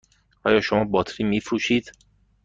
[0.43, 1.91] آیا شما باطری می فروشید؟